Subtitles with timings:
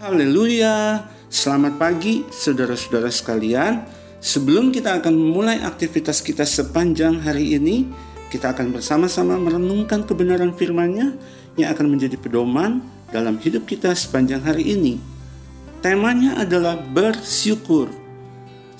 [0.00, 3.84] Haleluya, selamat pagi saudara-saudara sekalian.
[4.16, 7.84] Sebelum kita akan memulai aktivitas kita sepanjang hari ini,
[8.32, 11.20] kita akan bersama-sama merenungkan kebenaran firman-Nya
[11.60, 12.80] yang akan menjadi pedoman
[13.12, 14.96] dalam hidup kita sepanjang hari ini.
[15.84, 17.92] Temanya adalah bersyukur.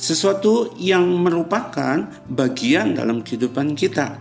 [0.00, 4.16] Sesuatu yang merupakan bagian dalam kehidupan kita.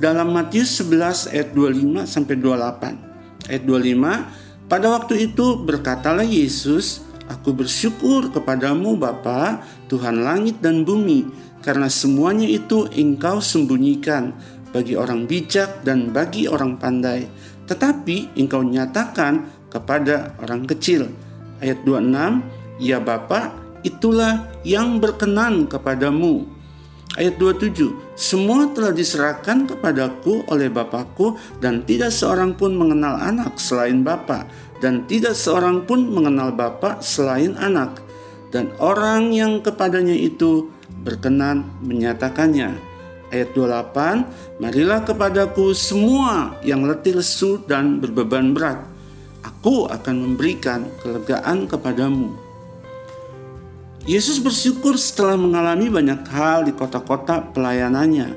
[0.00, 3.12] Dalam Matius 11 ayat 25 sampai 28.
[3.52, 11.24] Ayat 25 pada waktu itu berkatalah Yesus, Aku bersyukur kepadamu Bapa, Tuhan langit dan bumi,
[11.64, 14.36] karena semuanya itu engkau sembunyikan
[14.76, 17.24] bagi orang bijak dan bagi orang pandai,
[17.64, 21.08] tetapi engkau nyatakan kepada orang kecil.
[21.64, 22.44] Ayat 26,
[22.76, 26.44] Ya Bapa, itulah yang berkenan kepadamu
[27.14, 34.02] Ayat 27, semua telah diserahkan kepadaku oleh Bapakku dan tidak seorang pun mengenal anak selain
[34.02, 34.50] Bapa
[34.82, 38.02] dan tidak seorang pun mengenal Bapa selain anak
[38.50, 40.70] dan orang yang kepadanya itu
[41.02, 42.74] berkenan menyatakannya.
[43.34, 48.78] Ayat 28, marilah kepadaku semua yang letih lesu dan berbeban berat.
[49.42, 52.43] Aku akan memberikan kelegaan kepadamu.
[54.04, 58.36] Yesus bersyukur setelah mengalami banyak hal di kota-kota pelayanannya.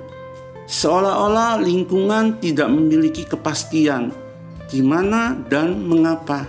[0.64, 4.16] Seolah-olah lingkungan tidak memiliki kepastian
[4.72, 6.48] di mana dan mengapa.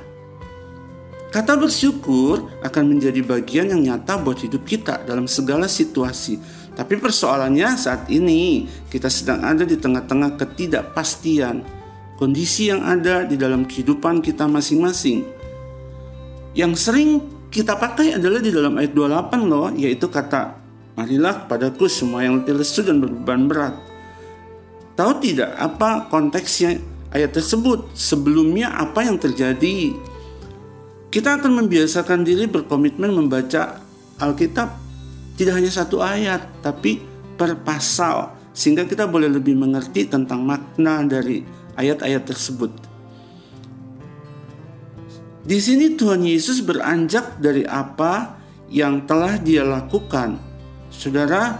[1.34, 6.38] Kata bersyukur akan menjadi bagian yang nyata buat hidup kita dalam segala situasi.
[6.78, 11.66] Tapi persoalannya saat ini kita sedang ada di tengah-tengah ketidakpastian.
[12.22, 15.26] Kondisi yang ada di dalam kehidupan kita masing-masing.
[16.54, 20.68] Yang sering kita pakai adalah di dalam ayat 28 loh, yaitu kata
[20.98, 23.78] Marilah kepadaku semua yang letih lesu dan berbeban berat.
[24.98, 26.74] Tahu tidak apa konteksnya
[27.14, 27.86] ayat tersebut?
[27.94, 29.94] Sebelumnya apa yang terjadi?
[31.06, 33.78] Kita akan membiasakan diri berkomitmen membaca
[34.18, 34.74] Alkitab
[35.38, 36.98] tidak hanya satu ayat, tapi
[37.38, 41.46] per pasal sehingga kita boleh lebih mengerti tentang makna dari
[41.78, 42.74] ayat-ayat tersebut.
[45.48, 48.36] Di sini Tuhan Yesus beranjak dari apa
[48.68, 50.36] yang telah dia lakukan.
[50.92, 51.56] Saudara,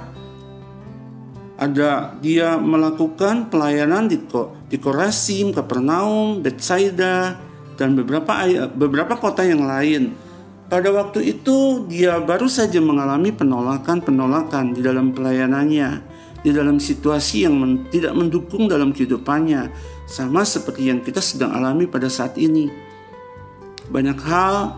[1.56, 4.20] ada dia melakukan pelayanan di
[4.68, 7.40] di Korasim, Kapernaum, Bethsaida,
[7.80, 8.44] dan beberapa
[8.76, 10.12] beberapa kota yang lain.
[10.68, 16.04] Pada waktu itu dia baru saja mengalami penolakan-penolakan di dalam pelayanannya,
[16.44, 19.72] di dalam situasi yang men, tidak mendukung dalam kehidupannya,
[20.04, 22.87] sama seperti yang kita sedang alami pada saat ini.
[23.88, 24.76] Banyak hal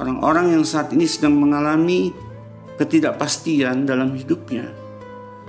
[0.00, 2.14] orang-orang yang saat ini sedang mengalami
[2.78, 4.70] ketidakpastian dalam hidupnya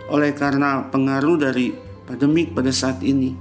[0.10, 1.70] oleh karena pengaruh dari
[2.10, 3.38] pandemik pada saat ini.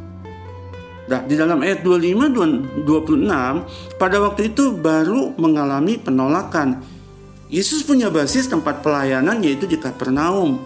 [1.09, 6.85] Nah, di dalam ayat 25 26 pada waktu itu baru mengalami penolakan.
[7.49, 10.61] Yesus punya basis tempat pelayanan yaitu di Kapernaum.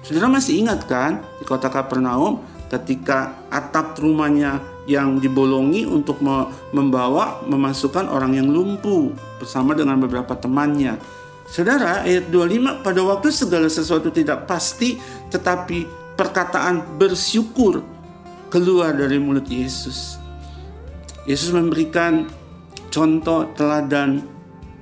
[0.00, 2.40] Saudara masih ingat kan di kota Kapernaum
[2.72, 6.22] ketika atap rumahnya yang dibolongi untuk
[6.70, 9.10] membawa memasukkan orang yang lumpuh
[9.42, 10.96] bersama dengan beberapa temannya.
[11.46, 14.98] Saudara, ayat 25 pada waktu segala sesuatu tidak pasti
[15.30, 15.86] tetapi
[16.18, 17.82] perkataan bersyukur
[18.50, 20.18] keluar dari mulut Yesus.
[21.26, 22.30] Yesus memberikan
[22.90, 24.22] contoh teladan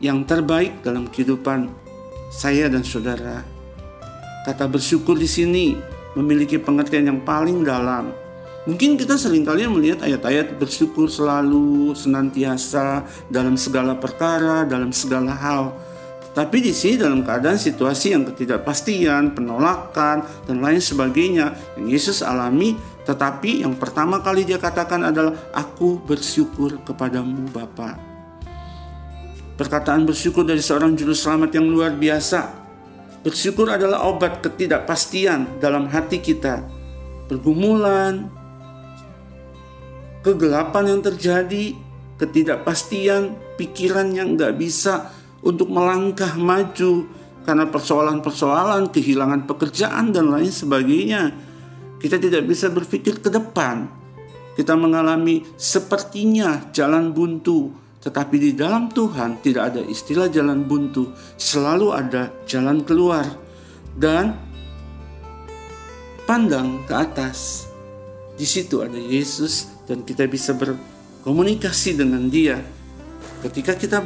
[0.01, 1.69] yang terbaik dalam kehidupan
[2.29, 3.41] saya dan saudara.
[4.45, 5.73] Kata bersyukur di sini
[6.13, 8.24] memiliki pengertian yang paling dalam
[8.65, 15.77] Mungkin kita sering kali melihat ayat-ayat bersyukur selalu, senantiasa, dalam segala perkara, dalam segala hal.
[16.33, 22.75] Tapi di sini dalam keadaan situasi yang ketidakpastian, penolakan, dan lain sebagainya yang Yesus alami,
[23.05, 28.01] tetapi yang pertama kali dia katakan adalah aku bersyukur kepadamu Bapa.
[29.61, 32.65] Perkataan bersyukur dari seorang juru selamat yang luar biasa.
[33.23, 36.65] Bersyukur adalah obat ketidakpastian dalam hati kita.
[37.31, 38.27] Pergumulan,
[40.25, 41.77] kegelapan yang terjadi,
[42.17, 45.13] ketidakpastian, pikiran yang nggak bisa
[45.45, 47.05] untuk melangkah maju
[47.45, 51.29] karena persoalan-persoalan, kehilangan pekerjaan dan lain sebagainya.
[52.01, 53.85] Kita tidak bisa berpikir ke depan.
[54.57, 57.69] Kita mengalami sepertinya jalan buntu,
[58.01, 63.29] tetapi di dalam Tuhan tidak ada istilah jalan buntu, selalu ada jalan keluar.
[63.95, 64.33] Dan
[66.25, 67.74] pandang ke atas.
[68.35, 72.59] Di situ ada Yesus dan kita bisa berkomunikasi dengan dia.
[73.47, 74.03] Ketika kita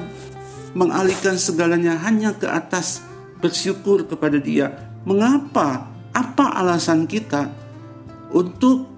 [0.77, 3.01] mengalihkan segalanya hanya ke atas,
[3.41, 4.93] bersyukur kepada dia.
[5.07, 5.89] Mengapa?
[6.13, 7.47] Apa alasan kita
[8.35, 8.91] untuk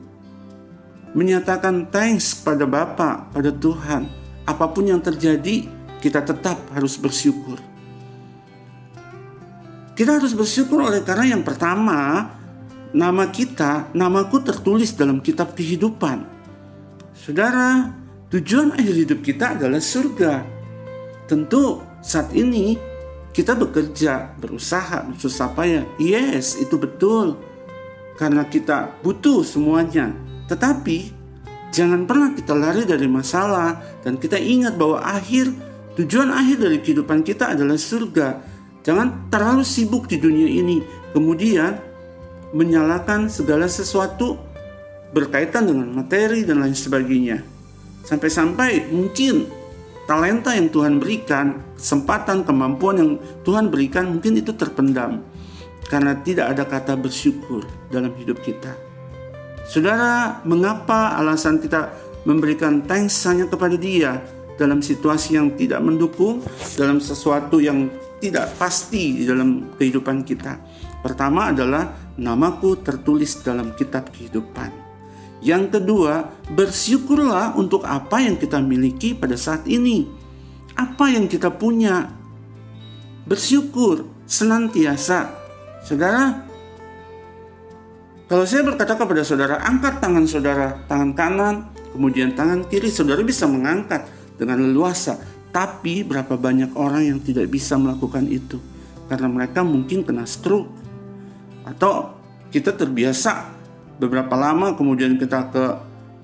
[1.13, 4.09] menyatakan thanks pada Bapa, pada Tuhan?
[4.49, 5.69] Apa pun yang terjadi,
[6.01, 7.61] kita tetap harus bersyukur.
[9.95, 12.33] Kita harus bersyukur oleh karena yang pertama,
[12.91, 16.27] nama kita, namaku tertulis dalam kitab kehidupan.
[17.15, 17.93] Saudara,
[18.33, 20.43] tujuan akhir hidup kita adalah surga.
[21.31, 22.75] Tentu saat ini
[23.31, 25.87] kita bekerja, berusaha, bersusah payah.
[26.03, 27.39] Yes, itu betul.
[28.19, 30.11] Karena kita butuh semuanya.
[30.51, 31.15] Tetapi
[31.71, 35.55] jangan pernah kita lari dari masalah dan kita ingat bahwa akhir
[35.95, 38.43] tujuan akhir dari kehidupan kita adalah surga.
[38.83, 40.81] Jangan terlalu sibuk di dunia ini,
[41.13, 41.90] kemudian
[42.51, 44.39] menyalahkan segala sesuatu
[45.11, 47.43] berkaitan dengan materi dan lain sebagainya.
[48.07, 49.47] Sampai-sampai mungkin
[50.07, 53.11] talenta yang Tuhan berikan, kesempatan, kemampuan yang
[53.47, 55.23] Tuhan berikan mungkin itu terpendam
[55.91, 58.75] karena tidak ada kata bersyukur dalam hidup kita.
[59.67, 61.95] Saudara, mengapa alasan kita
[62.27, 64.19] memberikan thanks hanya kepada Dia
[64.59, 66.43] dalam situasi yang tidak mendukung,
[66.75, 67.87] dalam sesuatu yang
[68.21, 70.59] tidak pasti di dalam kehidupan kita.
[71.01, 74.69] Pertama adalah namaku tertulis dalam kitab kehidupan.
[75.41, 80.05] Yang kedua, bersyukurlah untuk apa yang kita miliki pada saat ini.
[80.77, 82.13] Apa yang kita punya.
[83.25, 85.33] Bersyukur senantiasa.
[85.81, 86.45] Saudara,
[88.29, 91.55] kalau saya berkata kepada saudara, angkat tangan saudara, tangan kanan,
[91.97, 94.05] kemudian tangan kiri, saudara bisa mengangkat
[94.37, 95.17] dengan leluasa
[95.51, 98.63] tapi berapa banyak orang yang tidak bisa melakukan itu
[99.11, 100.71] karena mereka mungkin kena stroke
[101.67, 102.17] atau
[102.51, 103.53] kita terbiasa
[104.01, 105.65] beberapa lama kemudian kita ke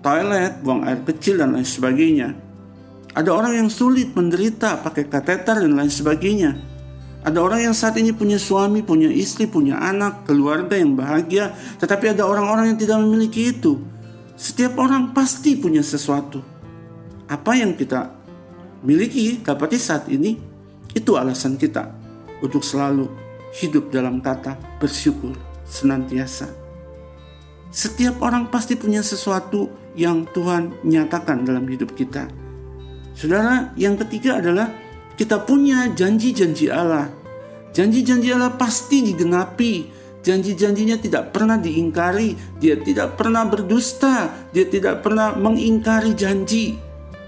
[0.00, 2.28] toilet, buang air kecil dan lain sebagainya.
[3.16, 6.56] Ada orang yang sulit menderita pakai kateter dan lain sebagainya.
[7.26, 11.50] Ada orang yang saat ini punya suami, punya istri, punya anak, keluarga yang bahagia,
[11.82, 13.82] tetapi ada orang-orang yang tidak memiliki itu.
[14.36, 16.38] Setiap orang pasti punya sesuatu.
[17.26, 18.14] Apa yang kita
[18.86, 20.38] miliki dapati saat ini
[20.94, 21.90] itu alasan kita
[22.38, 23.25] untuk selalu
[23.56, 25.32] hidup dalam kata bersyukur
[25.64, 26.52] senantiasa.
[27.72, 32.28] Setiap orang pasti punya sesuatu yang Tuhan nyatakan dalam hidup kita.
[33.16, 34.68] Saudara, yang ketiga adalah
[35.16, 37.08] kita punya janji-janji Allah.
[37.72, 39.92] Janji-janji Allah pasti digenapi.
[40.20, 42.60] Janji-janjinya tidak pernah diingkari.
[42.60, 44.32] Dia tidak pernah berdusta.
[44.52, 46.76] Dia tidak pernah mengingkari janji.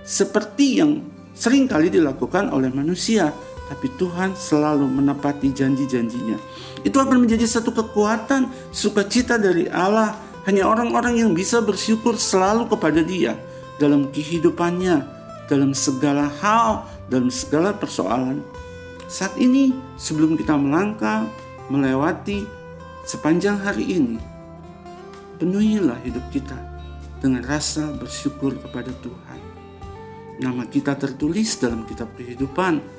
[0.05, 3.33] Seperti yang sering kali dilakukan oleh manusia,
[3.69, 6.41] tapi Tuhan selalu menepati janji-janjinya.
[6.83, 10.17] Itu akan menjadi satu kekuatan, sukacita dari Allah.
[10.49, 13.37] Hanya orang-orang yang bisa bersyukur selalu kepada Dia
[13.77, 15.05] dalam kehidupannya,
[15.45, 18.41] dalam segala hal, dalam segala persoalan.
[19.13, 21.29] Saat ini, sebelum kita melangkah,
[21.69, 22.49] melewati
[23.05, 24.17] sepanjang hari ini,
[25.37, 26.57] penuhilah hidup kita
[27.21, 29.59] dengan rasa bersyukur kepada Tuhan
[30.39, 32.98] nama kita tertulis dalam kitab kehidupan.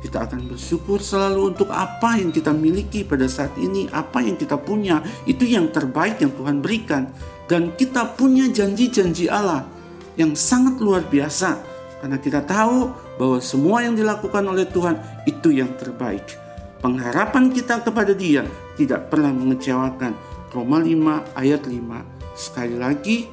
[0.00, 4.56] Kita akan bersyukur selalu untuk apa yang kita miliki pada saat ini, apa yang kita
[4.56, 7.12] punya, itu yang terbaik yang Tuhan berikan.
[7.44, 9.68] Dan kita punya janji-janji Allah
[10.16, 11.60] yang sangat luar biasa.
[12.00, 12.88] Karena kita tahu
[13.20, 14.96] bahwa semua yang dilakukan oleh Tuhan
[15.28, 16.24] itu yang terbaik.
[16.80, 18.48] Pengharapan kita kepada dia
[18.80, 20.16] tidak pernah mengecewakan.
[20.56, 21.76] Roma 5 ayat 5.
[22.32, 23.28] Sekali lagi,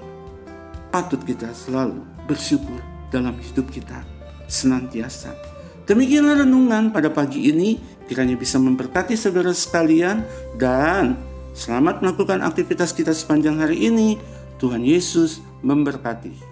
[0.92, 4.04] patut kita selalu bersyukur dalam hidup kita
[4.52, 5.57] senantiasa.
[5.88, 7.80] Demikianlah renungan pada pagi ini,
[8.12, 10.20] kiranya bisa memberkati saudara sekalian
[10.60, 11.16] dan
[11.56, 14.20] selamat melakukan aktivitas kita sepanjang hari ini.
[14.60, 16.47] Tuhan Yesus memberkati.